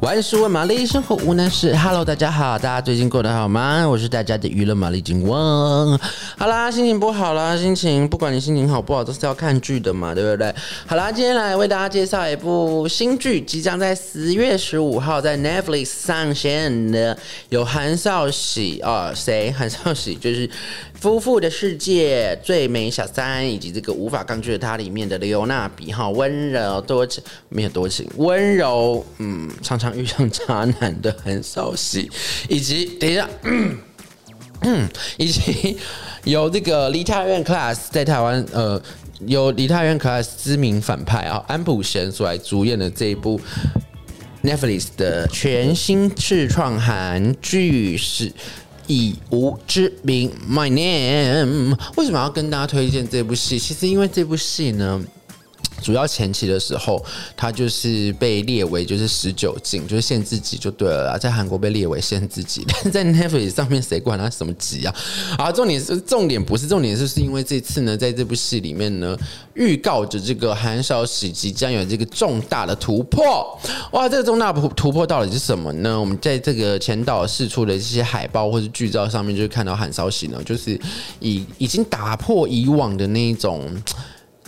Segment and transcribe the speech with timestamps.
[0.00, 1.74] 万事问玛丽，生活无难事。
[1.74, 3.84] Hello，大家好，大家最近过得好吗？
[3.84, 5.98] 我是大家的娱乐玛丽金旺。
[6.36, 10.54] 好啦，心情不好啦，心情不管你心情好不好，都是要看剧的嘛，对不对？
[10.86, 17.18] 好啦，今天来为大家介绍一部新剧，即将在十月十五号在 Netflix 上线的，
[17.48, 19.50] 有韩韶禧啊，谁？
[19.50, 20.48] 韩韶禧就是。
[20.98, 32.10] 夫妇的世界、最美小三以及这个无法抗拒的他里面的刘娜比哈，温柔多情没有多情，温柔嗯，常常遇上渣男的韩韶禧，
[32.48, 33.28] 以及等一下，
[34.62, 35.76] 嗯， 以及
[36.24, 38.80] 由这个梨泰院 Class 在台湾呃，
[39.20, 43.40] 由梨泰院 Class 知名反派啊安普贤所来主演的这一部
[44.42, 48.32] Netflix 的全新自创韩剧是。
[48.90, 51.76] 以吾之名，My name。
[51.98, 53.58] 为什么要跟大家推荐这部戏？
[53.58, 55.04] 其实因为这部戏呢。
[55.82, 57.04] 主要前期的时候，
[57.36, 61.18] 他就是被列为就是十九禁，就是限制级就对了啦。
[61.18, 64.94] 在韩国被列为限制级，但是在 Netflix 上面谁管他什么级啊？
[65.38, 69.16] 啊，重点是重点不是重点，是是因为这次呢，在这部戏里面呢，
[69.54, 73.58] 预告着这个韩韶禧即将有这个重大的突破。
[73.92, 75.98] 哇，这个重大突突破到底是什么呢？
[75.98, 80.78] 我们在这个前导释出的这些海报或者剧照上面，就会看到韩韶禧呢，就是
[81.20, 83.64] 已已经打破以往的那一种。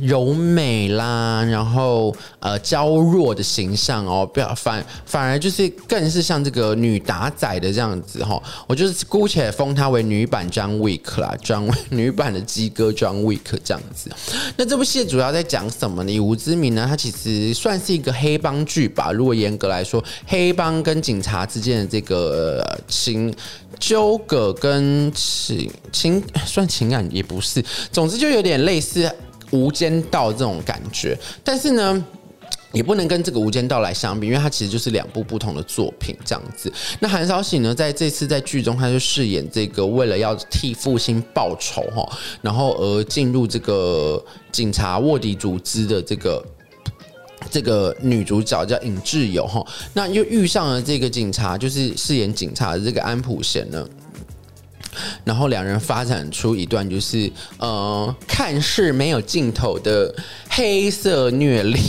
[0.00, 14.10] 柔美啦，然后呃娇弱的形象哦，不要反反而就是更是像这个女打仔的这样子哈、哦，我就是姑且封她为女版 John Wick 啦，John 女版的鸡哥 John Wick 这样子。
[14.56, 16.10] 那这部戏主要在讲什么呢？
[16.10, 19.12] 以吾之名呢，它其实算是一个黑帮剧吧。
[19.12, 23.34] 如果严格来说，黑帮跟警察之间的这个情
[23.78, 29.10] 纠葛跟情情算情感也不是，总之就有点类似。
[29.52, 32.04] 无间道这种感觉，但是呢，
[32.72, 36.72] 也不能跟这个无间道来相比，因为它其实就是两部不同的作品这样子。
[37.00, 42.06] 那韩韶禧呢，在这次在剧中，他就饰演这个为了要替父亲报仇哈，
[42.40, 46.44] 然后而进入这个警察卧底组织的这个
[47.50, 49.62] 这个女主角叫尹智友哈，
[49.92, 53.86] 那又遇上了这个警察，就是饰演警察的这个安普贤呢。
[55.24, 60.14] 然后两人发展出一段就是呃，看似没有尽头的
[60.48, 61.80] 黑色虐恋。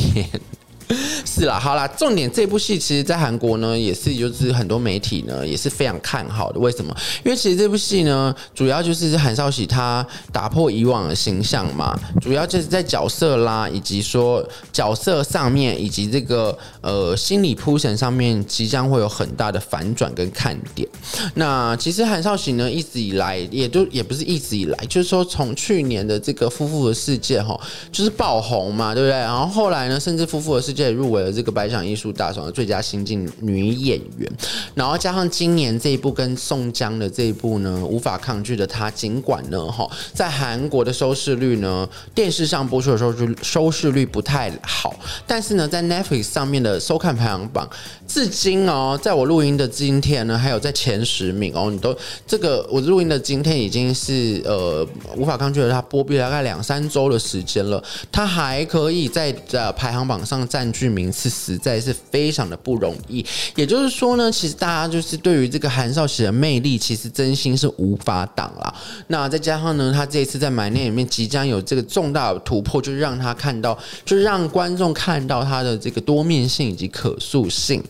[1.26, 6.60] 是啦，好啦，重点这部戏其实，在韩国呢，也是就是很多媒体呢也是非常看好的。
[6.60, 6.96] 为什么？
[7.24, 20.88] 因为其实这部戏呢，主要就是韩韶禧他打破以往的形象嘛，主要就是在角色啦，以及说角色上面，以及这个呃心理铺陈上面，即将会有很大的反转跟看点。
[21.36, 27.60] 那其实韩韶禧呢，一直以来也都也不是一直以来，就是说从去年的这个《夫妇的世界》哈，
[27.92, 29.18] 就是爆红嘛，对不对？
[29.18, 34.32] 然后后来呢，甚至《夫妇的世界》入围了这个百想艺术大赏的最佳新晋女演员，
[34.76, 44.96] 然后加上今年这一部跟宋江的这一部呢，无法抗拒的他，尽管呢哈，在韩国的收视率呢，电视上播出的时候就收视率不太好，
[45.28, 47.70] 但是呢，在 Netflix 上面的收看排行榜，
[48.08, 51.96] 至今哦，在我录音的今天呢，还有在前十名哦，你都
[52.26, 61.14] 这个我录音的今天已经是呃无法抗拒的他播毕大概两三周的时间了，他还可以在呃排行榜上占剧名。
[61.14, 63.24] 是实在是非常的不容易，
[63.56, 68.74] 也就是说呢，其实大家就是对于这个韩韶禧的魅力，其实真心是无法挡啦。
[69.08, 77.84] 那再加上呢，他这一次在《满念》里面即将有这个重大的突破，就是让他看到，就是让观众看到他的这个多面性以及可塑性。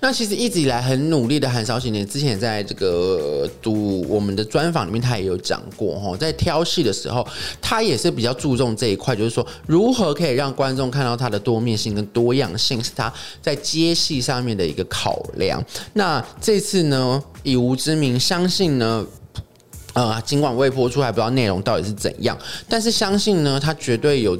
[0.00, 7.26] 那其实一直以来很努力的韩韶禧呢，之前也在这个读我们的专访里面，他也有讲过哈，在挑戏的时候，
[7.60, 13.12] 他也是比较注重这一块，就是说如何可以让观众看到他的多面性跟多样性，是他
[13.42, 15.62] 在接戏上面的一个考量。
[15.94, 19.06] 那这次呢，以吾之名，相信呢。
[19.98, 22.38] 呃，尽管未播出，还不知道内容到底是怎样，
[22.68, 24.38] 但是相信呢，他绝对有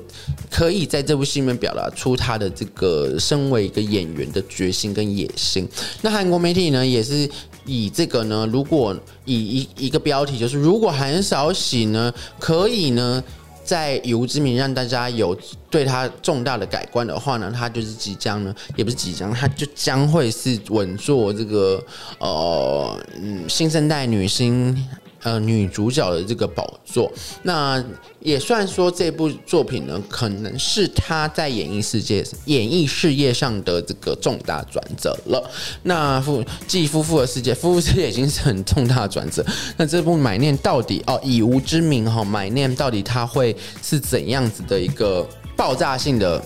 [0.48, 5.68] 可以在这部戏里面表达出他的这个身为一个演员的决心跟野心。
[6.00, 7.28] 那韩国媒体呢，也是
[7.66, 13.20] 以这个呢，如果以一一个标题，就是如果韩韶禧呢，可以呢，
[13.64, 15.36] 在以无之名让大家有
[15.68, 21.84] 对他重大的改观的话呢，他就是即将呢，也不是即将，他就将会是稳坐这个
[22.20, 24.86] 呃嗯新生代女星。
[25.22, 27.12] 呃，女主角的这个宝座，
[27.42, 27.82] 那
[28.20, 35.50] 也算说这部作品呢，可能是她在演艺世界、演艺事业上的这个重大转折了。
[35.82, 39.44] 那夫继夫妇的世界，夫妇世界已经是很重大的转折。
[39.76, 46.40] 那这部《My Name》到底哦，以吾之名哈，《My Name》到底它会是怎样子的一个爆炸性的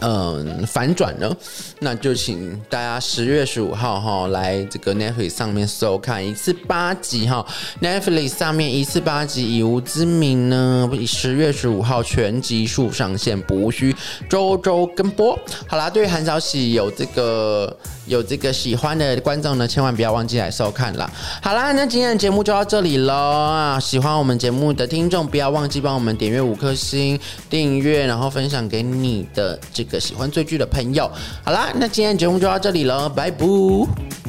[0.00, 1.36] 嗯，反转呢，
[1.80, 7.46] 那就请大家十月十五号哈来这个 Netflix 上面收看一次八集哈
[7.80, 13.94] ，Netflix 上面一次八集，以吾之名呢，十月十五号全集数上线，不需
[14.30, 15.38] 周周跟播。
[15.66, 17.76] 好啦，对于韩韶禧有这个
[18.06, 21.10] 有这个喜欢的观众呢，千万不要忘记来收看啦。
[21.42, 23.78] 好啦，那今天的节目就到这里喽啊！
[23.78, 27.20] 喜欢我们节目的听众，不要忘记帮我们点阅五颗星、
[27.50, 31.10] 订阅，然后分享给你的一个喜欢追剧的朋友，
[31.44, 34.21] 好啦，那今天节目就到这里了，拜拜。